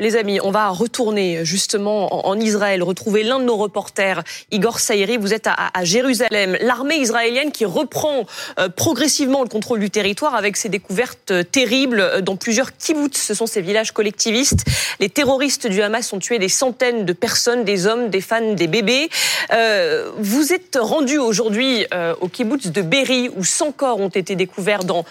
[0.00, 5.18] les amis, on va retourner justement en, Israël, retrouver l'un de nos reporters, Igor Saïri.
[5.18, 6.56] Vous êtes à, Jérusalem.
[6.60, 8.24] L'armée israélienne qui reprend
[8.58, 13.18] euh, progressivement le contrôle du territoire avec ses découvertes euh, terribles euh, dans plusieurs kibbutz.
[13.18, 14.64] Ce sont ces villages collectivistes.
[15.00, 18.66] Les terroristes du Hamas ont tué des centaines de personnes, des hommes, des femmes, des
[18.66, 19.10] bébés.
[20.16, 21.86] vous êtes rendu aujourd'hui
[22.20, 25.04] au kibbutz de Berry où 100 corps ont été découverts dans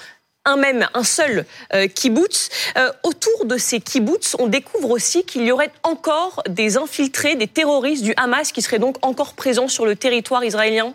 [0.50, 2.50] un même, un seul euh, kibbutz.
[2.78, 7.48] Euh, autour de ces kibbutz, on découvre aussi qu'il y aurait encore des infiltrés, des
[7.48, 10.94] terroristes du Hamas qui seraient donc encore présents sur le territoire israélien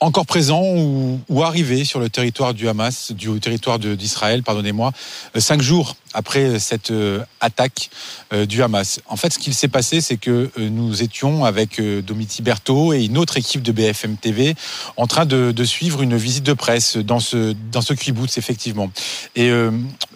[0.00, 4.92] encore présents ou, ou, arrivés sur le territoire du Hamas, du territoire d'Israël, pardonnez-moi,
[5.36, 7.90] euh, cinq jours après cette euh, attaque
[8.32, 9.00] euh, du Hamas.
[9.06, 13.18] En fait, ce qu'il s'est passé, c'est que nous étions avec Domiti Berthaud et une
[13.18, 14.54] autre équipe de BFM TV
[14.96, 18.90] en train de, de suivre une visite de presse dans ce dans ce kibbutz, effectivement.
[19.36, 19.50] Et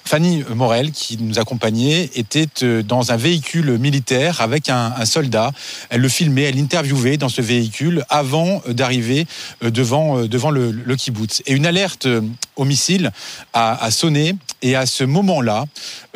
[0.08, 2.46] Fanny Morel, qui nous accompagnait, était
[2.82, 5.52] dans un véhicule militaire avec un, soldat.
[5.90, 9.26] Elle le filmait, elle l'interviewait dans ce véhicule avant d'arriver
[9.60, 11.42] devant, euh, devant le, le kibbutz.
[11.44, 12.22] Et une alerte euh,
[12.58, 13.12] au missile
[13.52, 14.34] a, sonné.
[14.60, 15.64] Et à ce moment-là,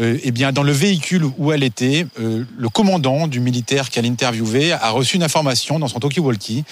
[0.00, 4.04] euh, eh bien, dans le véhicule où elle était, euh, le commandant du militaire qu'elle
[4.04, 6.64] interviewait a reçu une information dans son talkie-walkie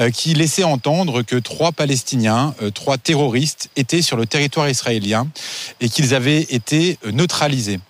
[0.00, 5.28] euh, qui laissait entendre que trois Palestiniens, trois terroristes étaient sur le territoire israélien
[5.80, 6.67] et qu'ils avaient été
[7.12, 7.80] neutralisés.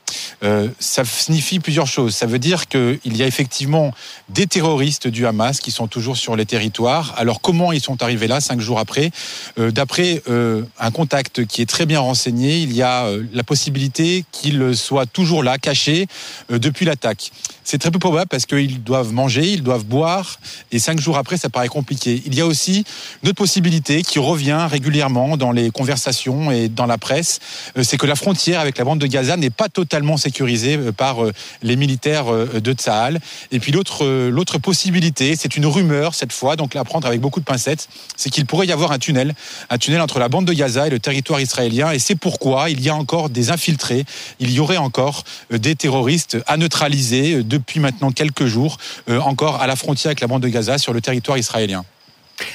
[0.44, 2.14] Euh, ça signifie plusieurs choses.
[2.14, 3.92] Ça veut dire qu'il y a effectivement
[4.28, 7.14] des terroristes du Hamas qui sont toujours sur les territoires.
[7.16, 9.10] Alors comment ils sont arrivés là cinq jours après
[9.58, 14.24] euh, D'après euh, un contact qui est très bien renseigné, il y a la possibilité
[14.32, 16.06] qu'ils soient toujours là, cachés
[16.50, 17.32] depuis l'attaque.
[17.64, 20.40] C'est très peu probable parce qu'ils doivent manger, ils doivent boire,
[20.72, 22.22] et cinq jours après, ça paraît compliqué.
[22.24, 22.84] Il y a aussi
[23.22, 27.40] une autre possibilité qui revient régulièrement dans les conversations et dans la presse,
[27.82, 31.24] c'est que la frontière avec la bande de Gaza n'est pas totalement sécurisé euh, par
[31.24, 31.32] euh,
[31.62, 33.20] les militaires euh, de Tsahal.
[33.52, 37.44] Et puis l'autre possibilité, c'est une rumeur cette fois, donc la prendre avec beaucoup de
[37.44, 39.34] pincettes, c'est qu'il pourrait y avoir un tunnel,
[39.70, 41.92] un tunnel entre la bande de Gaza et le territoire israélien.
[41.92, 44.04] Et c'est pourquoi il y a encore des infiltrés,
[44.40, 49.76] il y aurait encore des terroristes à neutraliser depuis maintenant quelques jours, encore à la
[49.76, 51.84] frontière avec la bande de Gaza sur le territoire israélien.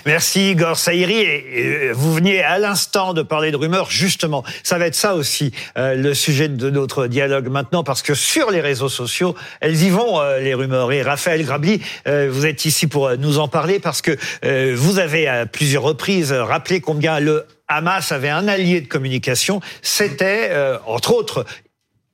[0.06, 1.92] Merci Igor Saïri.
[1.94, 3.90] vous veniez à l'instant de parler de rumeurs.
[3.90, 8.14] Justement, ça va être ça aussi euh, le sujet de notre dialogue maintenant, parce que
[8.14, 10.92] sur les réseaux sociaux, elles y vont euh, les rumeurs.
[10.92, 14.18] Et Raphaël Grabli, euh, vous êtes ici pour nous en parler parce que
[14.74, 20.52] vous avez à plusieurs reprises rappelé combien le Hamas avait un allié de communication, c'était
[20.86, 21.46] entre autres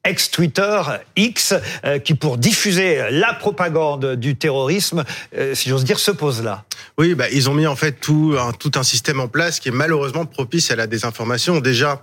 [0.09, 0.81] ex-Twitter,
[1.15, 1.53] X,
[1.85, 5.03] euh, qui pour diffuser la propagande du terrorisme,
[5.37, 6.65] euh, si j'ose dire, se pose là.
[6.97, 10.25] Oui, bah, ils ont mis en fait tout un, système en place qui est malheureusement
[10.25, 11.59] propice à la désinformation.
[11.59, 12.01] Déjà,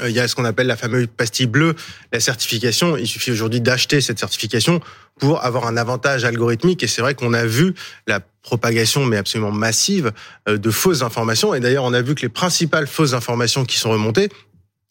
[0.00, 1.74] euh, il y a ce qu'on appelle la fameuse pastille bleue,
[2.12, 2.96] la certification.
[2.96, 4.80] Il suffit aujourd'hui d'acheter cette certification
[5.20, 6.82] pour avoir un avantage algorithmique.
[6.82, 7.74] Et c'est vrai qu'on a vu
[8.06, 10.12] la propagation, mais absolument massive,
[10.46, 11.54] de fausses informations.
[11.54, 14.28] Et d'ailleurs, on a vu que les principales fausses informations qui sont remontées,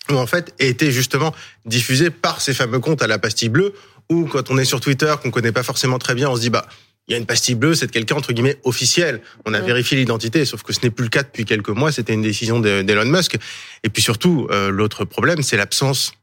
[0.09, 1.33] ont en fait été justement
[1.65, 3.73] diffusés par ces fameux comptes à la pastille bleue,
[4.09, 6.49] où quand on est sur Twitter, qu'on connaît pas forcément très bien, on se dit
[6.49, 6.67] bah
[7.07, 9.21] il y a une pastille bleue, c'est de quelqu'un entre guillemets officiel.
[9.45, 11.91] On a vérifié l'identité, sauf que ce n'est plus le cas depuis quelques mois.
[11.91, 13.37] C'était une décision d'Elon Musk.
[13.83, 16.13] Et puis surtout, euh, l'autre problème, c'est l'absence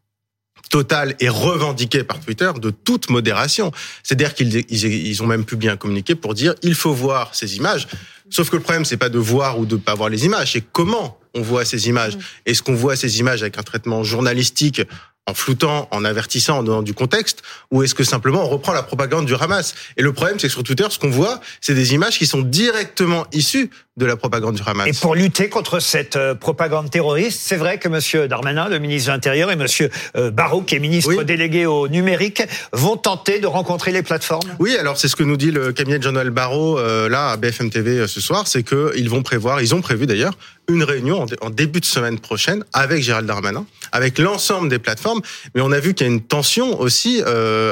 [0.70, 3.72] totale et revendiquée par Twitter de toute modération.
[4.02, 7.86] C'est-à-dire qu'ils ils ont même pu bien communiquer pour dire il faut voir ces images.
[8.30, 10.64] Sauf que le problème, c'est pas de voir ou de pas voir les images, c'est
[10.72, 12.16] comment on voit ces images.
[12.16, 12.20] Mm.
[12.46, 14.82] Est-ce qu'on voit ces images avec un traitement journalistique
[15.26, 18.82] en floutant, en avertissant, en donnant du contexte, ou est-ce que simplement on reprend la
[18.82, 19.74] propagande du Hamas?
[19.96, 22.40] Et le problème, c'est que sur Twitter, ce qu'on voit, c'est des images qui sont
[22.40, 24.88] directement issues de la propagande du Hamas.
[24.88, 28.28] Et pour lutter contre cette euh, propagande terroriste, c'est vrai que M.
[28.28, 29.66] Darmanin, le ministre de l'Intérieur, et M.
[30.16, 32.42] Euh, Barrault, qui est ministre délégué au numérique,
[32.72, 34.48] vont tenter de rencontrer les plateformes?
[34.58, 37.36] Oui, alors c'est ce que nous dit le cabinet de Jean-Noël Barrault, euh, là, à
[37.36, 40.34] BFM TV ce soir, c'est qu'ils vont prévoir, ils ont prévu d'ailleurs,
[40.72, 45.20] une réunion en début de semaine prochaine avec Gérald Darmanin, avec l'ensemble des plateformes.
[45.54, 47.22] Mais on a vu qu'il y a une tension aussi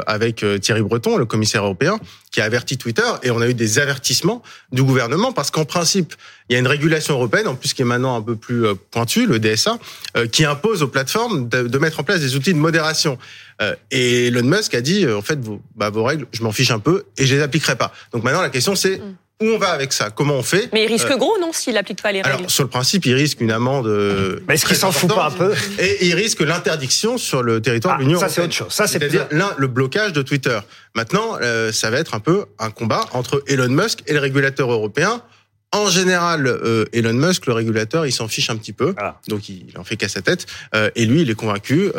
[0.06, 1.98] avec Thierry Breton, le commissaire européen,
[2.30, 4.42] qui a averti Twitter, et on a eu des avertissements
[4.72, 6.14] du gouvernement, parce qu'en principe,
[6.48, 8.74] il y a une régulation européenne, en plus qui est maintenant un peu plus euh,
[8.90, 9.78] pointue, le DSA,
[10.16, 13.18] euh, qui impose aux plateformes de, mettre en place des outils de modération.
[13.60, 16.70] Euh, et Elon Musk a dit, en fait, vos, bah, vos règles, je m'en fiche
[16.70, 17.92] un peu, et je les appliquerai pas.
[18.12, 18.98] Donc maintenant, la question c'est...
[18.98, 21.74] Mm où on va avec ça Comment on fait Mais il risque gros, non, s'il
[21.74, 23.86] n'applique pas les règles Alors, sur le principe, il risque une amende.
[23.86, 27.62] Euh, Mais est-ce qu'il s'en fout pas un peu Et il risque l'interdiction sur le
[27.62, 28.72] territoire de ah, l'Union Ça, c'est autre chose.
[28.72, 29.26] Ça, c'est C'est-à-dire
[29.56, 30.58] le blocage de Twitter.
[30.94, 34.70] Maintenant, euh, ça va être un peu un combat entre Elon Musk et le régulateur
[34.72, 35.22] européen.
[35.70, 38.94] En général, euh, Elon Musk, le régulateur, il s'en fiche un petit peu,
[39.28, 40.46] donc il en fait qu'à sa tête.
[40.94, 41.90] et lui, il est convaincu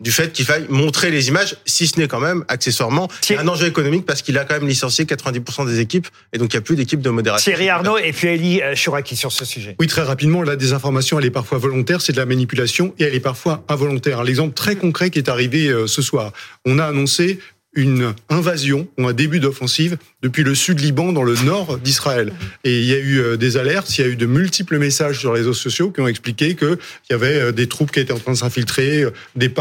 [0.00, 3.66] du fait qu'il faille montrer les images, si ce n'est quand même accessoirement un enjeu
[3.66, 6.62] économique parce qu'il a quand même licencié 90% des équipes et donc il n'y a
[6.62, 7.50] plus d'équipe de modération.
[7.50, 9.76] Thierry Arnaud et puis Elie euh, Chouraki sur ce sujet.
[9.78, 13.14] Oui, très rapidement, la désinformation, elle est parfois volontaire, c'est de la manipulation et elle
[13.14, 14.24] est parfois involontaire.
[14.24, 16.32] L'exemple très concret qui est arrivé euh, ce soir,
[16.64, 17.38] on a annoncé
[17.72, 22.32] une invasion ou un début d'offensive depuis le sud Liban dans le nord d'Israël.
[22.64, 25.20] Et il y a eu euh, des alertes, il y a eu de multiples messages
[25.20, 26.78] sur les réseaux sociaux qui ont expliqué qu'il
[27.10, 29.52] y avait euh, des troupes qui étaient en train de s'infiltrer, euh, des,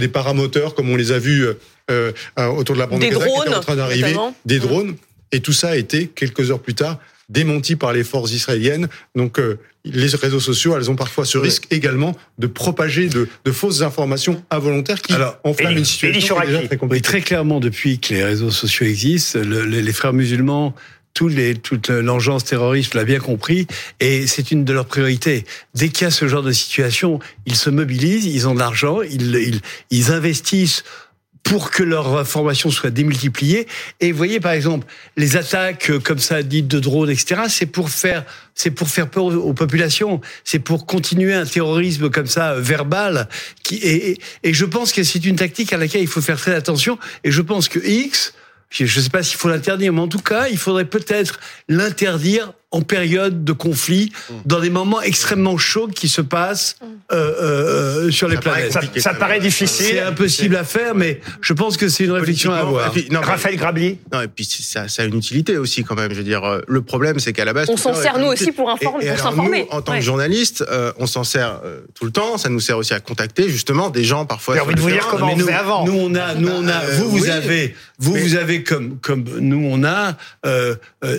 [0.00, 1.46] des paramoteurs comme on les a vus
[2.36, 4.16] autour de la bande de Gaza qui étaient en train d'arriver,
[4.46, 4.96] des drones.
[5.30, 6.98] Et tout ça a été, quelques heures plus tard,
[7.32, 8.88] démenti par les forces israéliennes.
[9.16, 13.52] Donc euh, les réseaux sociaux, elles ont parfois ce risque également de propager de, de
[13.52, 17.02] fausses informations involontaires qui Alors, enflamment une situation qui est déjà très compliquée.
[17.02, 20.74] très clairement, depuis que les réseaux sociaux existent, le, les frères musulmans
[21.14, 23.66] tous les, toute l'engeance terroriste l'a bien compris
[24.00, 25.44] et c'est une de leurs priorités.
[25.74, 29.02] Dès qu'il y a ce genre de situation, ils se mobilisent, ils ont de l'argent,
[29.02, 30.84] ils, ils, ils investissent
[31.42, 33.66] pour que leur information soit démultipliée.
[34.00, 34.86] Et vous voyez, par exemple,
[35.16, 38.24] les attaques euh, comme ça dites de drones, etc., c'est pour faire,
[38.54, 40.20] c'est pour faire peur aux populations.
[40.44, 43.28] C'est pour continuer un terrorisme comme ça, euh, verbal.
[43.70, 46.98] Et, et je pense que c'est une tactique à laquelle il faut faire très attention.
[47.24, 48.34] Et je pense que X,
[48.70, 52.52] je ne sais pas s'il faut l'interdire, mais en tout cas, il faudrait peut-être l'interdire
[52.72, 54.34] en période de conflit, mm.
[54.46, 56.86] dans des moments extrêmement chauds qui se passent mm.
[57.12, 58.72] euh, euh, sur les planètes.
[58.96, 59.86] ça, paraît difficile.
[59.86, 62.92] C'est impossible à faire, mais je pense que c'est une réflexion à avoir.
[63.10, 66.12] non, Raphaël Grabli Non, et puis ça, ça, a une utilité aussi quand même.
[66.12, 68.52] Je veux dire, euh, le problème, c'est qu'à la base, on s'en sert nous aussi
[68.52, 69.74] pour informer, pour.
[69.74, 71.60] En tant que journaliste, euh, on s'en sert
[71.94, 72.38] tout le temps.
[72.38, 74.54] Ça nous sert aussi à contacter justement des gens parfois.
[74.54, 75.84] J'ai envie de vous dire comment on nous, fait avant.
[75.84, 79.68] Nous on a, nous on a, vous vous avez, vous vous avez comme comme nous
[79.70, 80.16] on a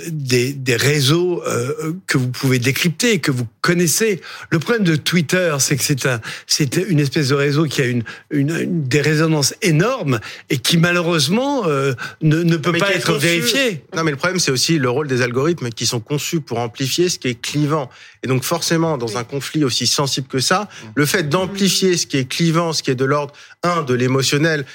[0.09, 4.21] des des réseaux euh, que vous pouvez décrypter, que vous connaissez.
[4.49, 7.85] Le problème de Twitter, c'est que c'est un, c'est une espèce de réseau qui a
[7.85, 10.19] une, une, des résonances énormes
[10.49, 13.83] et qui malheureusement euh, ne, ne, peut pas être vérifié.
[13.95, 17.09] Non, mais le problème, c'est aussi le rôle des algorithmes qui sont conçus pour amplifier
[17.09, 17.89] ce qui est clivant.
[18.23, 22.17] Et donc forcément, dans un conflit aussi sensible que ça, le fait d'amplifier ce qui
[22.17, 24.65] est clivant, ce qui est de l'ordre un de l'émotionnel,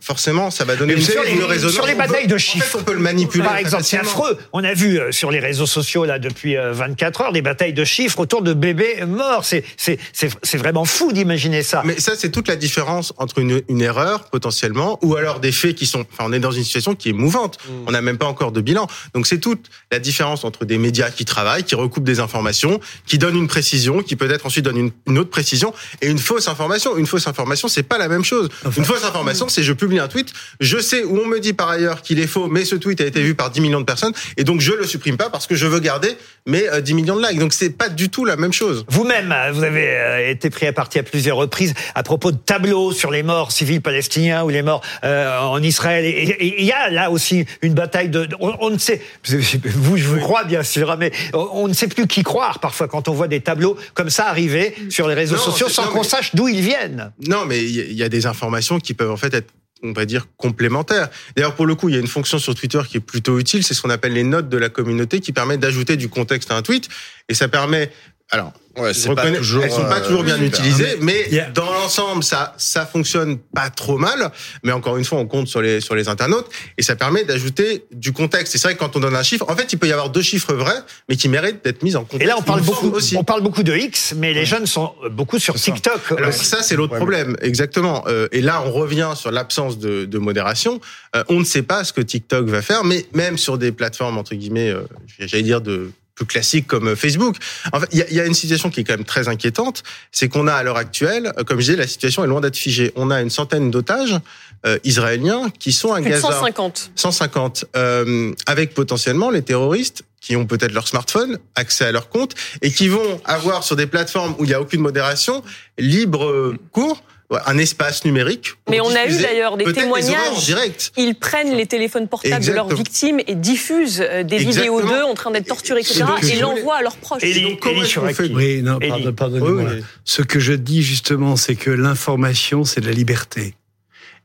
[0.00, 1.74] forcément, ça va donner une, sur les, résonance.
[1.74, 3.44] Sur les batailles de chiffres, on peut le manipuler.
[3.44, 4.38] Par exemple, c'est affreux.
[4.52, 7.72] On a vu euh, sur les réseaux sociaux là depuis 24 euh, heures des batailles
[7.72, 9.44] de chiffres autour de bébés morts.
[9.44, 11.82] C'est c'est c'est vraiment fou d'imaginer ça.
[11.84, 15.74] Mais ça, c'est toute la différence entre une, une erreur potentiellement ou alors des faits
[15.74, 16.04] qui sont.
[16.12, 17.58] Enfin, on est dans une situation qui est mouvante.
[17.64, 17.70] Mm.
[17.88, 18.86] On n'a même pas encore de bilan.
[19.14, 23.18] Donc c'est toute la différence entre des médias qui travaillent, qui recoupent des informations, qui
[23.18, 26.96] donnent une précision, qui peut-être ensuite donnent une, une, autre précision, et une fausse information.
[26.96, 28.48] Une fausse information, c'est pas la même chose.
[28.76, 31.68] Une fausse information, c'est je publie un tweet, je sais où on me dit par
[31.68, 34.12] ailleurs qu'il est faux, mais ce tweet a été vu par 10 millions de personnes,
[34.36, 36.16] et donc je le supprime pas parce que je veux garder
[36.46, 37.38] mes 10 euh, millions de likes.
[37.38, 38.84] Donc c'est pas du tout la même chose.
[38.88, 42.36] Vous-même, euh, vous avez euh, été pris à partie à plusieurs reprises à propos de
[42.36, 46.04] tableaux sur les morts civils palestiniens ou les morts en Israël.
[46.04, 50.18] Et il y a là aussi une bataille de, on, ne sait, vous, je vous
[50.18, 53.40] crois bien sûr, mais on, ne sait plus qui croire parfois quand on voit des
[53.40, 57.12] tableaux comme ça arriver sur les réseaux sociaux sans qu'on sache d'où ils viennent.
[57.26, 60.26] Non, mais il y a des informations qui peuvent en fait être on va dire
[60.36, 61.08] complémentaires.
[61.36, 63.64] D'ailleurs, pour le coup, il y a une fonction sur Twitter qui est plutôt utile,
[63.64, 66.56] c'est ce qu'on appelle les notes de la communauté, qui permet d'ajouter du contexte à
[66.56, 66.88] un tweet,
[67.28, 67.90] et ça permet,
[68.32, 72.24] alors Ouais, c'est pas toujours, elles sont pas toujours bien euh, utilisées, mais, dans l'ensemble,
[72.24, 74.30] ça, ça fonctionne pas trop mal.
[74.62, 76.46] Mais encore une fois, on compte sur les, sur les internautes
[76.78, 78.56] et ça permet d'ajouter du contexte.
[78.56, 80.22] C'est vrai que quand on donne un chiffre, en fait, il peut y avoir deux
[80.22, 82.22] chiffres vrais, mais qui méritent d'être mis en contexte.
[82.22, 83.16] Et là, on parle beaucoup, aussi.
[83.16, 86.12] on parle beaucoup de X, mais les jeunes sont beaucoup sur TikTok.
[86.16, 88.04] Alors ça, c'est l'autre problème, exactement.
[88.06, 90.80] Euh, et là, on revient sur l'absence de, de modération.
[91.14, 94.16] Euh, on ne sait pas ce que TikTok va faire, mais même sur des plateformes
[94.16, 94.74] entre guillemets,
[95.18, 97.36] j'allais dire de plus classique comme Facebook.
[97.72, 100.46] En fait, il y, a une situation qui est quand même très inquiétante, c'est qu'on
[100.46, 102.92] a à l'heure actuelle, euh, comme je disais, la situation est loin d'être figée.
[102.96, 104.18] On a une centaine d'otages
[104.66, 106.28] euh, israéliens qui sont à Gaza.
[106.28, 106.92] 150.
[106.94, 112.34] 150, euh, avec potentiellement les terroristes qui ont peut-être leur smartphone, accès à leur compte,
[112.60, 115.42] et qui vont avoir sur des plateformes où il n'y a aucune modération,
[115.78, 117.02] libre cours,
[117.46, 118.54] un espace numérique.
[118.70, 120.54] Mais on a eu d'ailleurs des témoignages.
[120.96, 125.14] Ils prennent les téléphones portables de leurs victimes et diffusent euh, des vidéos d'eux en
[125.14, 126.04] train d'être torturés, etc.
[126.30, 127.22] Et, l'envoient à leurs proches.
[127.22, 128.78] Et donc, comment fait Oui, non,
[129.16, 129.70] pardonnez-moi.
[130.04, 133.54] Ce que je dis justement, c'est que l'information, c'est de la liberté.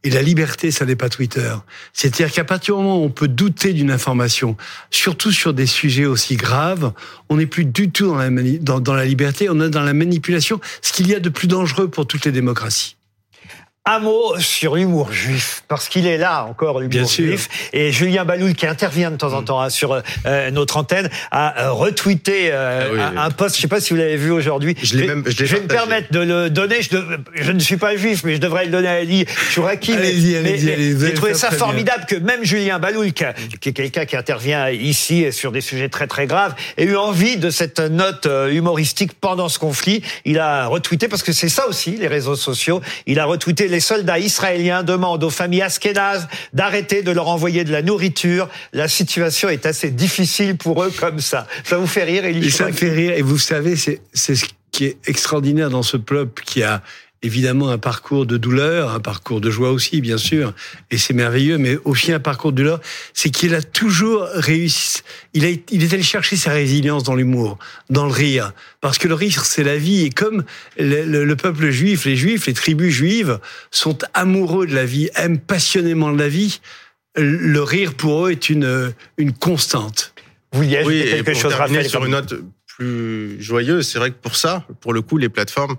[0.04, 1.54] Et la liberté, ça n'est pas Twitter.
[1.92, 4.56] C'est-à-dire qu'à partir du moment où on peut douter d'une information,
[4.92, 6.94] surtout sur des sujets aussi graves,
[7.30, 9.94] on n'est plus du tout dans la, dans, dans la liberté, on est dans la
[9.94, 12.97] manipulation, ce qu'il y a de plus dangereux pour toutes les démocraties.
[13.90, 17.24] Un mot sur l'humour juif, parce qu'il est là encore l'humour sûr.
[17.26, 17.48] juif.
[17.72, 21.68] Et Julien Baloul, qui intervient de temps en temps hein, sur euh, notre antenne, a
[21.68, 23.34] euh, retweeté euh, Ah oui, un, oui.
[23.38, 24.76] post, je sais pas si vous l'avez vu aujourd'hui.
[24.84, 26.82] Je l'ai vais- même- je l'ai vais me permettre de le donner.
[26.82, 26.98] Je,
[27.36, 29.94] je ne suis pas juif, mais je devrais le donner à Ali Chouraki.
[29.94, 31.66] Allez-y, allez-y, vous J'ai allez trouvé ça très bien.
[31.66, 35.62] formidable que même Julien Baloul, qui, a- qui est quelqu'un qui intervient ici sur des
[35.62, 40.02] sujets très très graves, ait eu envie de cette note euh, humoristique pendant ce conflit.
[40.26, 43.77] Il a retweeté, parce que c'est ça aussi, les réseaux sociaux, il a retweeté les
[43.80, 48.50] soldats israéliens demandent aux familles askénazes d'arrêter de leur envoyer de la nourriture.
[48.74, 51.48] La situation est assez difficile pour eux comme ça.
[51.64, 53.14] Ça vous fait rire, Elie Et ça me fait rire.
[53.16, 56.82] Et vous savez, c'est c'est ce qui est extraordinaire dans ce peuple qui a
[57.24, 60.54] évidemment un parcours de douleur, un parcours de joie aussi, bien sûr.
[60.92, 62.80] Et c'est merveilleux, mais aussi un parcours de douleur,
[63.14, 65.02] c'est qu'il a toujours réussi.
[65.34, 67.58] Il, a, il est allé chercher sa résilience dans l'humour,
[67.90, 68.54] dans le rire.
[68.82, 70.04] Parce que le rire, c'est la vie.
[70.06, 70.44] Et comme
[70.78, 73.40] le, le- le peuple juif, les juifs, les tribus juives
[73.72, 76.62] sont amoureux de la vie, aiment passionnément la vie,
[77.16, 80.14] le rire pour eux est une, une constante.
[80.54, 82.34] Vous vouliez Oui, ajouter et quelque pour chose, terminer Raphaël sur comme- une note
[82.78, 85.78] plus joyeuse, c'est vrai que pour ça, pour le coup, les plateformes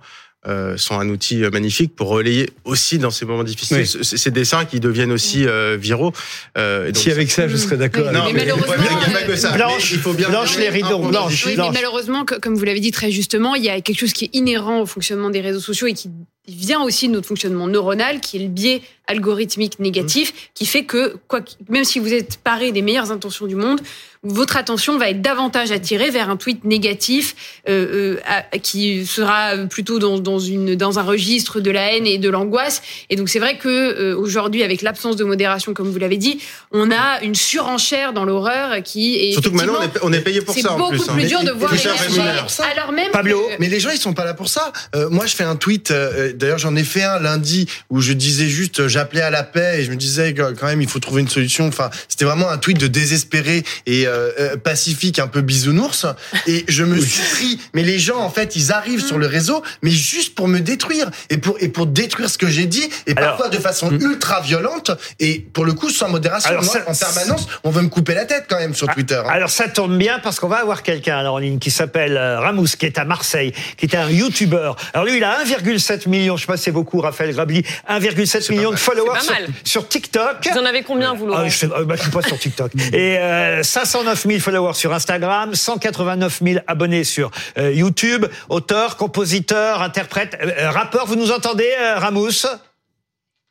[0.49, 4.05] euh, sont un outil euh, magnifique pour relayer aussi dans ces moments difficiles Oui.
[4.05, 6.13] ces dessins qui deviennent aussi euh, viraux.
[6.57, 8.07] Euh, donc, Si avec ça, je serais d'accord.
[8.11, 8.59] Oui, avec mais vous.
[8.59, 9.53] malheureusement, il n'y a pas que ça.
[9.53, 11.45] Blanche, mais il faut bien Blanche, les rideaux, un- Blanche.
[11.47, 14.27] Oui, mais malheureusement, comme vous l'avez dit très justement, il y a quelque chose qui
[14.27, 16.11] est inhérent au fonctionnement des réseaux sociaux et qui
[16.57, 21.17] vient aussi de notre fonctionnement neuronal, qui est le biais algorithmique négatif, qui fait que
[21.29, 21.41] quoi,
[21.71, 23.81] même si vous êtes paré des meilleures intentions du monde,
[24.23, 27.35] votre attention va être davantage attirée vers un tweet négatif
[27.69, 32.07] euh, euh, à- qui sera plutôt dans, dans, une, dans un registre de la haine
[32.07, 32.83] et de l'angoisse.
[33.09, 36.41] Et donc c'est vrai que euh, aujourd'hui, avec l'absence de modération, comme vous l'avez dit,
[36.73, 40.21] on a une surenchère dans l'horreur qui est Surtout que maintenant, on est, on est
[40.21, 41.09] payé pour c'est ça en beaucoup plus.
[41.09, 41.15] hein.
[41.15, 42.39] plus dur de voir émerger, rémunéré.
[42.77, 44.73] alors même Pablo, que- Mais les gens, ils sont pas là pour ça.
[44.97, 45.93] Euh, moi, je fais un tweet.
[46.39, 49.81] D'ailleurs, j'en ai fait un lundi où je disais juste, euh, j'appelais à la paix
[49.81, 51.67] et je me disais que quand même, il faut trouver une solution.
[51.69, 56.07] Enfin, c'était vraiment un tweet de désespéré et euh, euh, pacifique, un peu bisounours.
[56.47, 57.61] Et je me suis pris.
[57.75, 61.11] Mais les gens, en fait, ils arrivent sur le réseau, mais juste pour me détruire
[61.31, 64.41] et pour et pour détruire ce que j'ai dit et Alors, parfois de façon ultra
[64.41, 64.91] violente
[65.21, 66.51] et pour le coup sans modération.
[66.51, 69.21] Alors, Moi, ça- en permanence, on veut me couper la tête quand même sur Twitter.
[69.25, 69.29] hein.
[69.31, 72.69] Alors ça tombe bien parce qu'on va avoir quelqu'un alors, en ligne qui s'appelle Ramous,
[72.79, 74.73] qui est à Marseille, qui est un YouTuber.
[74.95, 78.51] Alors lui, il a 1,7 million, je sais pas si c'est beaucoup, Raphaël Grabli, 1,7
[78.53, 79.21] million de followers
[79.65, 80.49] sur, TikTok.
[80.51, 82.73] Vous en avez combien, vous, Laurent Ah, je, sais, euh, bah, suis pas sur TikTok.
[82.93, 88.27] Et euh, 509 000 followers sur Instagram, 189 000 abonnés sur euh, YouTube.
[88.49, 91.07] Auteur, compositeur, interprète, euh, euh, rappeur.
[91.07, 92.47] Vous nous entendez, euh, Ramous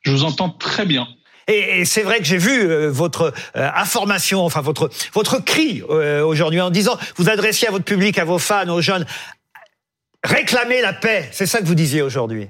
[0.01, 1.07] Je vous entends très bien.
[1.47, 6.21] Et, c'est vrai que j'ai vu euh, votre euh, information, enfin votre votre cri euh,
[6.21, 9.05] aujourd'hui en disant vous adressiez à votre public, à vos fans, aux jeunes,
[10.25, 11.29] réclamez la paix.
[11.31, 12.49] C'est ça que vous disiez aujourd'hui.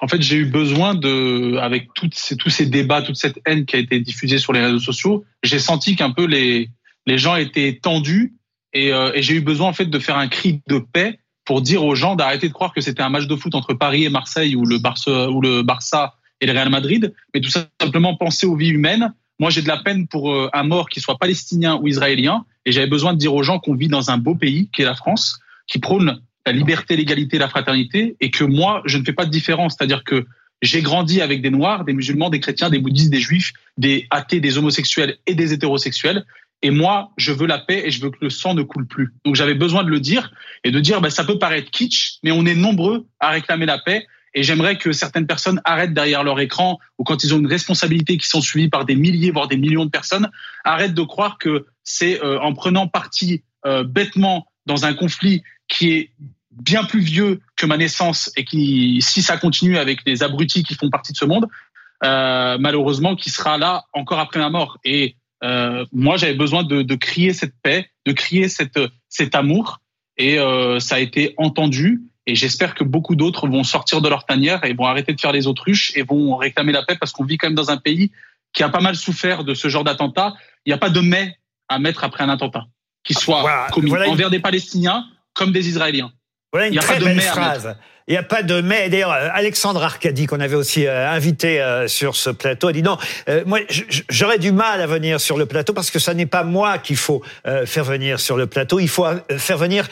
[0.00, 3.78] En fait, j'ai eu besoin de, avec tous ces débats, toute cette haine qui a
[3.78, 6.70] été diffusée sur les réseaux sociaux, j'ai senti qu'un peu les,
[7.06, 8.34] les gens étaient tendus
[8.72, 11.62] et, euh, et j'ai eu besoin en fait de faire un cri de paix pour
[11.62, 14.10] dire aux gens d'arrêter de croire que c'était un match de foot entre Paris et
[14.10, 18.46] Marseille ou le Barça, ou le Barça et le Real Madrid, mais tout simplement penser
[18.46, 19.14] aux vies humaines.
[19.40, 22.72] Moi, j'ai de la peine pour euh, un mort qui soit palestinien ou israélien et
[22.72, 24.94] j'avais besoin de dire aux gens qu'on vit dans un beau pays qui est la
[24.94, 29.26] France, qui prône la liberté, l'égalité, la fraternité, et que moi, je ne fais pas
[29.26, 29.76] de différence.
[29.76, 30.26] C'est-à-dire que
[30.62, 34.40] j'ai grandi avec des noirs, des musulmans, des chrétiens, des bouddhistes, des juifs, des athées,
[34.40, 36.24] des homosexuels et des hétérosexuels.
[36.62, 39.12] Et moi, je veux la paix et je veux que le sang ne coule plus.
[39.24, 40.32] Donc j'avais besoin de le dire
[40.64, 43.78] et de dire, bah, ça peut paraître kitsch, mais on est nombreux à réclamer la
[43.78, 44.06] paix.
[44.34, 48.16] Et j'aimerais que certaines personnes arrêtent derrière leur écran ou quand ils ont une responsabilité
[48.16, 50.30] qui sont suivies par des milliers, voire des millions de personnes,
[50.64, 55.92] arrêtent de croire que c'est euh, en prenant parti euh, bêtement dans un conflit qui
[55.92, 56.10] est
[56.62, 60.74] bien plus vieux que ma naissance et qui, si ça continue avec les abrutis qui
[60.74, 61.46] font partie de ce monde,
[62.04, 64.78] euh, malheureusement, qui sera là encore après ma mort.
[64.84, 69.78] Et euh, moi, j'avais besoin de, de crier cette paix, de crier cette, cet amour,
[70.16, 72.02] et euh, ça a été entendu.
[72.26, 75.32] Et j'espère que beaucoup d'autres vont sortir de leur tanière et vont arrêter de faire
[75.32, 78.12] les autruches et vont réclamer la paix parce qu'on vit quand même dans un pays
[78.52, 80.34] qui a pas mal souffert de ce genre d'attentat.
[80.66, 81.38] Il n'y a pas de mais
[81.68, 82.66] à mettre après un attentat
[83.02, 86.12] qui soit Voilà, commis voilà envers des Palestiniens comme des Israéliens.
[86.52, 87.76] Voilà Il une très belle phrase.
[88.08, 88.88] Il n'y a pas de mais.
[88.88, 92.82] D'ailleurs, euh, Alexandre Arcadi, qu'on avait aussi euh, invité euh, sur ce plateau, a dit
[92.82, 92.96] non,
[93.28, 93.60] euh, moi,
[94.08, 96.96] j'aurais du mal à venir sur le plateau parce que ça n'est pas moi qu'il
[96.96, 97.22] faut
[97.66, 98.80] faire venir sur le plateau.
[98.80, 99.86] Il faut faire venir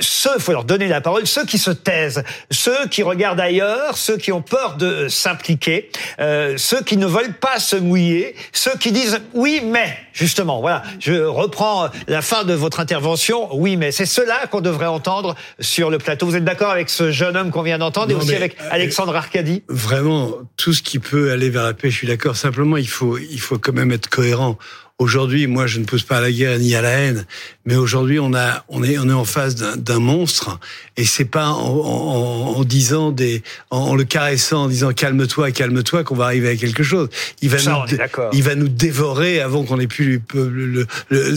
[0.00, 3.96] ceux, il faut leur donner la parole, ceux qui se taisent, ceux qui regardent ailleurs,
[3.96, 5.90] ceux qui ont peur de s'impliquer,
[6.20, 10.82] euh, ceux qui ne veulent pas se mouiller, ceux qui disent oui, mais, justement, voilà,
[10.98, 15.90] je reprends la fin de votre intervention, oui, mais c'est cela qu'on devrait entendre sur
[15.90, 16.26] le plateau.
[16.26, 19.14] Vous êtes d'accord avec ce jeune homme qu'on vient d'entendre et aussi avec euh, Alexandre
[19.14, 19.62] Arcadi.
[19.68, 22.36] Vraiment, tout ce qui peut aller vers la paix, je suis d'accord.
[22.36, 24.58] Simplement, il faut, il faut quand même être cohérent.
[25.06, 27.26] Aujourd'hui, moi, je ne pousse pas à la guerre ni à la haine,
[27.66, 30.60] mais aujourd'hui, on a, on est, on est en face d'un monstre,
[30.96, 35.50] et c'est pas en, en, en disant des, en, en le caressant, en disant calme-toi,
[35.50, 37.08] calme-toi, qu'on va arriver à quelque chose.
[37.40, 37.98] Il va Ça, nous,
[38.32, 40.22] il va nous dévorer avant qu'on ait pu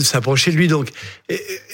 [0.00, 0.68] s'approcher de lui.
[0.68, 0.90] Donc,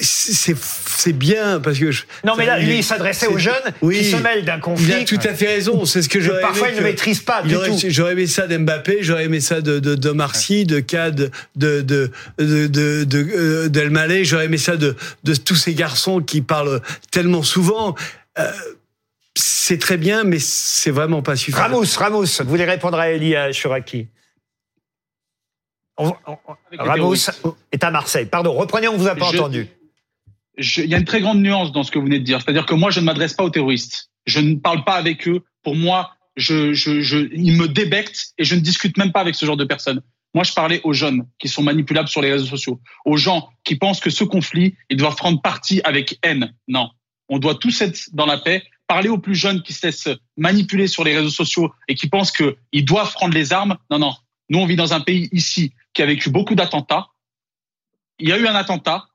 [0.00, 3.99] c'est, bien parce que je- Non, mais là, il lui, il s'adressait aux jeunes Oui.
[3.99, 4.87] qui se mêlent d'un conflit.
[4.87, 5.84] Il a tout à fait raison.
[5.84, 7.78] C'est ce que j'aurais parfois ils ne maîtrisent pas il du tout.
[7.88, 12.10] J'aurais aimé ça d'Mbappé, j'aurais aimé ça de de, de Marcy, de Cad, de de
[12.38, 16.40] de de, de euh, d'El Maleh, j'aurais aimé ça de de tous ces garçons qui
[16.42, 17.94] parlent tellement souvent.
[18.38, 18.50] Euh,
[19.34, 21.58] c'est très bien, mais c'est vraiment pas suffisant.
[21.62, 24.08] Ramos, Ramos, vous voulez répondre à Elie à Chouraki
[25.98, 26.38] On- on-
[26.70, 27.14] les Ramos
[27.70, 28.26] est à Marseille.
[28.26, 29.68] Pardon, reprenez, on vous a pas Je- entendu.
[30.58, 32.40] il y a une très grande nuance dans ce que vous venez de dire.
[32.40, 34.10] C'est-à-dire que moi, je ne m'adresse pas aux terroristes.
[34.26, 35.40] Je ne parle pas avec eux.
[35.62, 39.34] Pour moi, je, je, je, ils me débectent et je ne discute même pas avec
[39.34, 40.00] ce genre de personnes.
[40.34, 43.76] Moi, je parlais aux jeunes qui sont manipulables sur les réseaux sociaux, aux gens qui
[43.76, 46.54] pensent que ce conflit, ils doivent prendre parti avec haine.
[46.68, 46.90] Non,
[47.28, 48.62] on doit tous être dans la paix.
[48.86, 52.32] Parler aux plus jeunes qui se laissent manipuler sur les réseaux sociaux et qui pensent
[52.32, 53.78] qu'ils doivent prendre les armes.
[53.90, 54.14] Non, non.
[54.50, 57.08] Nous, on vit dans un pays ici qui a vécu beaucoup d'attentats.
[58.18, 59.06] Il y a eu un attentat.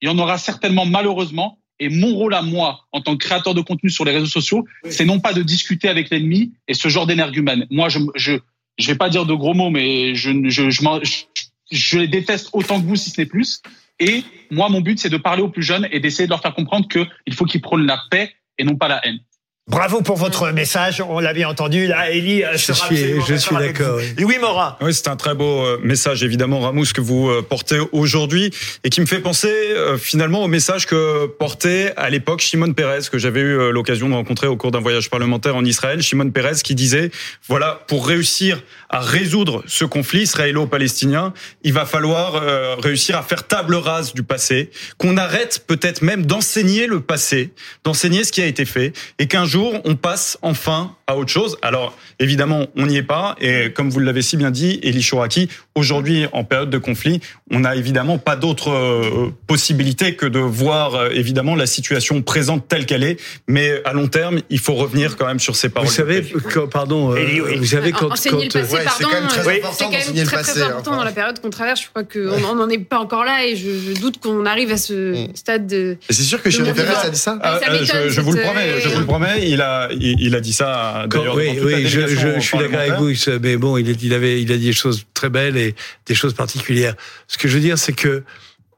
[0.00, 1.58] Il y en aura certainement malheureusement.
[1.80, 4.64] Et mon rôle à moi, en tant que créateur de contenu sur les réseaux sociaux,
[4.88, 7.66] c'est non pas de discuter avec l'ennemi et ce genre d'énergumène.
[7.70, 8.38] Moi, je, je,
[8.78, 11.24] je vais pas dire de gros mots, mais je, je, je, je,
[11.70, 13.60] je les déteste autant que vous, si ce n'est plus.
[14.00, 16.54] Et moi, mon but, c'est de parler aux plus jeunes et d'essayer de leur faire
[16.54, 19.20] comprendre qu'il faut qu'ils prônent la paix et non pas la haine.
[19.66, 21.86] Bravo pour votre message, on l'a bien entendu.
[21.86, 23.98] Là, Elie euh, Je sera suis- absolument je suis d'accord.
[24.18, 24.76] Louis Morin.
[24.82, 28.50] Oui, c'est un très beau euh, message, évidemment, Ramous, que vous euh, portez aujourd'hui
[28.84, 33.08] et qui me fait penser euh, finalement au message que portait à l'époque Shimon Peres,
[33.10, 36.02] que j'avais eu l'occasion de rencontrer au cours d'un voyage parlementaire en Israël.
[36.02, 37.10] Shimon Peres qui disait,
[37.48, 43.46] voilà, pour réussir à résoudre ce conflit israélo-palestinien, il va falloir euh, réussir à faire
[43.46, 47.50] table rase du passé, qu'on arrête peut-être même d'enseigner le passé,
[47.82, 51.56] d'enseigner ce qui a été fait, et qu'un jour on passe enfin à autre chose.
[51.62, 55.48] Alors évidemment, on n'y est pas, et comme vous l'avez si bien dit, Elie Chouraki,
[55.74, 57.20] aujourd'hui en période de conflit,
[57.50, 62.66] on n'a évidemment pas d'autre euh, possibilité que de voir euh, évidemment la situation présente
[62.68, 65.88] telle qu'elle est, mais à long terme, il faut revenir quand même sur ces paroles.
[65.88, 67.56] Vous savez, quand, pardon, euh, Elie, oui.
[67.58, 70.24] vous savez quand, quand, passé, ouais, c'est quand même très euh, important c'est quand même
[70.26, 71.82] très hein, important dans la période qu'on traverse.
[71.82, 74.78] Je crois qu'on n'en est pas encore là et je, je doute qu'on arrive à
[74.78, 75.28] ce Mm.
[75.34, 75.96] stade de.
[76.10, 77.06] C'est sûr que Shimon Tout le monde Peres va.
[77.06, 79.06] a dit ça Ah, ça euh, m'étonne, je, je vous le promets, je vous le
[79.06, 79.43] promets.
[79.46, 81.36] Il a, il, il a dit ça d'ailleurs.
[81.36, 84.52] oui, oui, je, délégation je, je suis d'accord avec vous, mais bon, il, avait, il
[84.52, 85.74] a dit des choses très belles et
[86.06, 86.94] des choses particulières.
[87.28, 88.24] Ce que je veux dire, c'est que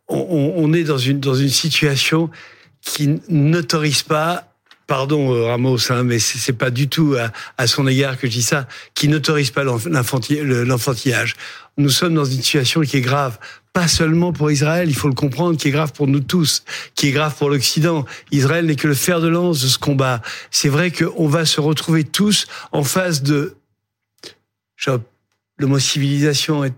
[0.08, 2.30] on, est dans une dans une situation
[2.80, 4.52] qui n'autorise pas.
[4.86, 8.32] Pardon euh, Ramos, hein, mais c'est pas du tout à, à son égard que je
[8.32, 11.34] dis ça, qui n'autorise pas l'enfantillage.
[11.76, 13.36] Nous sommes dans une situation qui est grave,
[13.76, 17.08] pas seulement pour Israël, il faut le comprendre, qui est grave pour nous tous, qui
[17.08, 18.06] est grave pour l'Occident.
[18.30, 20.22] Israël n'est que le fer de lance de ce combat.
[20.50, 23.54] C'est vrai qu'on va se retrouver tous en face de
[25.58, 26.72] le mot civilisation est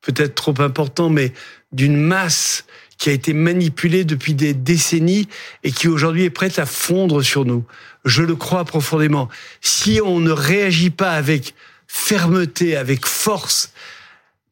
[0.00, 1.32] peut-être trop important, mais
[1.70, 2.64] d'une masse
[2.98, 5.28] qui a été manipulée depuis des décennies
[5.62, 7.64] et qui aujourd'hui est prête à fondre sur nous.
[8.04, 9.28] Je le crois profondément.
[9.60, 11.54] Si on ne réagit pas avec
[11.86, 13.72] fermeté, avec force,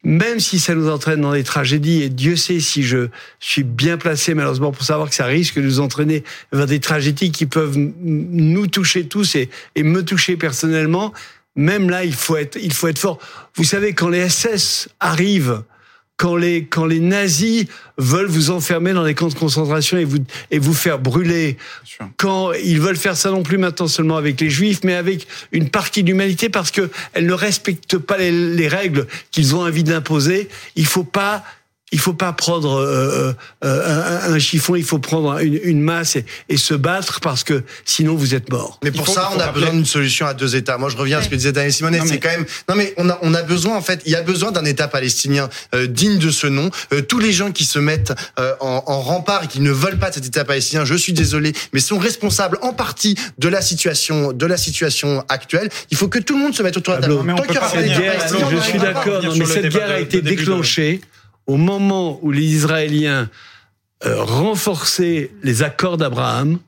[0.03, 3.09] même si ça nous entraîne dans des tragédies, et Dieu sait si je
[3.39, 7.31] suis bien placé malheureusement pour savoir que ça risque de nous entraîner vers des tragédies
[7.31, 11.13] qui peuvent nous toucher tous et, et me toucher personnellement,
[11.55, 13.19] même là, il faut être, il faut être fort.
[13.55, 15.63] Vous savez, quand les SS arrivent,
[16.19, 17.65] quand les, quand les nazis
[17.97, 20.17] veulent vous enfermer dans les camps de concentration et vous,
[20.51, 21.55] et vous faire brûler,
[22.17, 25.69] quand ils veulent faire ça non plus maintenant seulement avec les juifs, mais avec une
[25.69, 29.85] partie de l'humanité parce que elle ne respecte pas les, les règles qu'ils ont envie
[29.85, 31.45] d'imposer, il faut pas,
[31.91, 36.15] il faut pas prendre euh, euh, un, un chiffon, il faut prendre une, une masse
[36.15, 38.79] et, et se battre parce que sinon vous êtes mort.
[38.83, 40.77] Mais pour faut- ça, on a rappeler- besoin d'une solution à deux États.
[40.77, 41.99] Moi, je reviens à ce que disait Daniel Simonet.
[41.99, 42.45] Non, C'est mais- quand même.
[42.69, 44.87] Non, mais on a, on a besoin, en fait, il y a besoin d'un État
[44.87, 46.69] palestinien euh, digne de ce nom.
[46.93, 49.97] Euh, tous les gens qui se mettent euh, en, en rempart et qui ne veulent
[49.99, 53.61] pas de cet État palestinien, je suis désolé, mais sont responsables en partie de la
[53.61, 55.69] situation, de la situation actuelle.
[55.91, 57.35] Il faut que tout le monde se mette autour de la table.
[57.35, 61.01] Tant qu'il y aura je suis d'accord, mais cette guerre a été de- déclenchée
[61.49, 63.27] au moment où les Israéliens
[64.05, 66.59] euh, renforçaient les accords d'Abraham.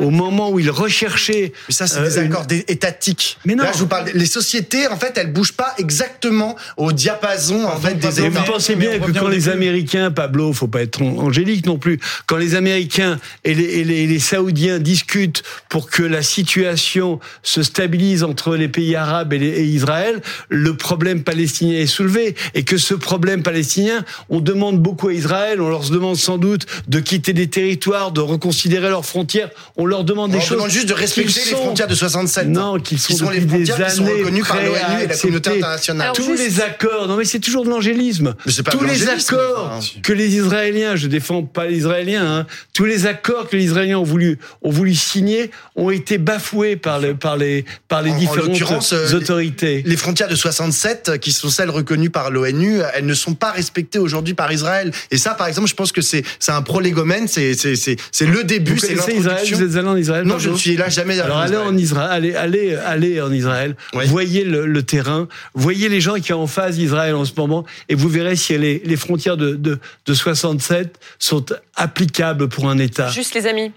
[0.00, 1.52] Au moment où il recherchait.
[1.68, 3.38] Mais ça, c'est Euh, des une- accords étatiques.
[3.44, 3.64] Mais non.
[3.64, 4.10] Là, je vous parle.
[4.14, 8.28] Les sociétés, en fait, elles bougent pas exactement au diapason, en fait, des États.
[8.28, 9.50] vous pensez bien que quand les début.
[9.50, 13.96] Américains, Pablo, faut pas être angélique non plus, quand les Américains et les, et les-
[14.02, 19.38] et les Saoudiens discutent pour que la situation se stabilise entre les pays arabes et,
[19.38, 22.34] les- et Israël, le problème palestinien est soulevé.
[22.54, 26.66] Et que ce problème palestinien, on demande beaucoup à Israël, on leur demande sans doute
[26.88, 30.56] de quitter des territoires, de reconsidérer leurs frontières, on leur demande On des leur choses.
[30.56, 32.48] demande juste de respecter les frontières de 67.
[32.48, 35.02] Non, qu'ils sont, qui sont les depuis des frontières qui sont années reconnues par l'ONU
[35.02, 36.02] et la communauté internationale.
[36.02, 38.34] Alors, tous juste- les accords, non mais c'est toujours de l'angélisme.
[38.46, 40.00] Mais c'est pas Tous de les accords enfin.
[40.02, 43.98] que les Israéliens, je défends pas les Israéliens, hein, tous les accords que les Israéliens
[43.98, 48.14] ont voulu ont voulu signer ont été bafoués par les par les par les En-
[48.14, 49.82] en différentes l'occurrence, euh, autorités.
[49.86, 53.50] Les frontières de 67, euh, qui sont celles reconnues par l'ONU, elles ne sont pas
[53.52, 54.90] respectées aujourd'hui par Israël.
[55.10, 58.26] Et ça, par exemple, je pense que c'est c'est un prolégomène, c'est c'est c'est c'est
[58.26, 59.45] le début, c'est l'introduction.
[59.54, 61.18] Vous êtes allé en Israël Non, je ne suis là jamais.
[61.20, 64.04] Alors allé allez en Israël, allez, allez, allez en Israël, Oui.
[64.06, 67.64] voyez le, le terrain, voyez les gens qui sont en face d'Israël en ce moment,
[67.88, 72.78] et vous verrez si les, les frontières de, de, de 67 sont applicables pour un
[72.78, 73.08] État.
[73.08, 73.72] Juste les amis,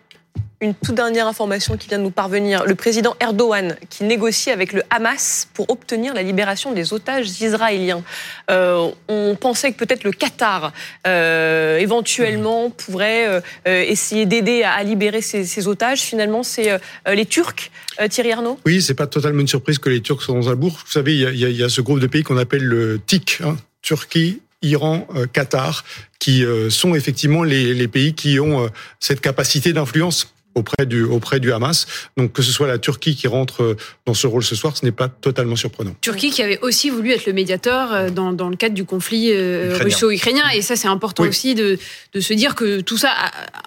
[0.62, 2.65] une toute dernière information qui vient de nous parvenir.
[2.65, 8.04] Le président Erdogan qui négocie avec le Hamas pour obtenir la libération des otages israéliens.
[8.52, 10.73] Euh, on pensait que peut-être le Qatar
[11.08, 16.02] euh, éventuellement pourrait euh, essayer d'aider à, libérer ces, otages.
[16.02, 17.71] Finalement, c'est les Turcs,
[18.10, 18.60] Thierry Arnaud?
[18.65, 20.80] Oui, c'est pas totalement une surprise que les Turcs soient dans un bourg.
[20.86, 24.41] Vous savez, il y a ce groupe de pays qu'on appelle le TIC, hein, Turquie,
[24.62, 25.84] Iran, euh, Qatar,
[26.19, 28.69] qui euh, sont effectivement les, les pays qui ont euh,
[29.00, 31.88] cette capacité d'influence auprès du auprès du Hamas.
[32.17, 34.86] Donc que ce soit la Turquie qui rentre euh, dans ce rôle ce soir, ce
[34.86, 35.93] n'est pas totalement surprenant.
[36.02, 39.32] Turquie qui avait aussi voulu être le médiateur euh, dans, dans le cadre du conflit
[39.32, 39.84] euh, Ukrainien.
[39.86, 40.43] russo-ukrainien.
[40.56, 41.30] Et ça, c'est important Oui.
[41.30, 41.78] aussi de,
[42.13, 43.10] de se dire que tout ça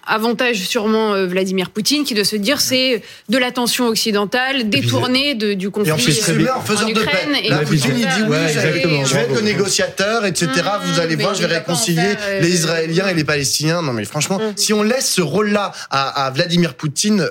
[0.06, 5.70] avantage sûrement Vladimir Poutine, qui doit se dire c'est de l'attention occidentale détournée de, du
[5.70, 7.32] conflit Et en plus, c'est là en faiseur de Ukraine.
[7.32, 7.48] paix.
[7.48, 10.48] Là, Poutine, il dit oui, ouais, je vais- être le négociateur, etc.
[10.84, 13.82] Vous allez voir, je vais en réconcilier faire, euh, les Israéliens et les Palestiniens.
[13.82, 14.52] Non, mais franchement, Mhm.
[14.56, 16.81] si on laisse ce rôle-là à, à Vladimir Poutine,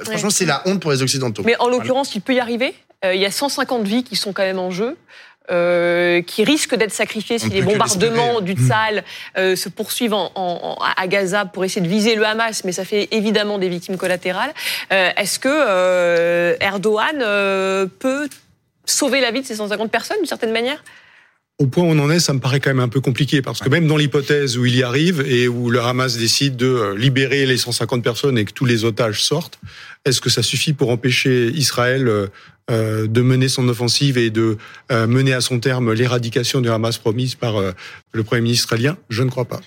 [0.05, 1.43] franchement, c'est la honte pour les Occidentaux.
[1.45, 2.73] Mais en l'occurrence, il peut y arriver.
[3.03, 4.95] Euh, il y a 150 vies qui sont quand même en jeu.
[5.49, 9.03] euh, qui risquent d'être sacrifiées si les bombardements du Tsal
[9.37, 12.71] euh, se poursuivent en, en- en- à Gaza pour essayer de viser le Hamas, mais
[12.71, 14.53] ça fait évidemment des victimes collatérales.
[14.93, 18.29] Euh, Est-ce que euh, Erdogan euh, peut
[18.85, 20.83] sauver la vie de ces 150 personnes d'une certaine manière?
[21.61, 23.59] Au point où on en est, ça me paraît quand même un peu compliqué parce
[23.59, 26.97] que même dans l'hypothèse où il y arrive et où le Hamas décide de euh,
[26.97, 29.59] libérer les 150 personnes et que tous les otages sortent,
[30.03, 32.25] est-ce que ça suffit pour empêcher Israël euh,
[32.71, 34.57] euh, de mener son offensive et de
[34.89, 37.61] mener à son terme l'éradication du Hamas promise par
[38.11, 38.97] le Premier ministre israélien?
[39.11, 39.61] Je ne crois pas.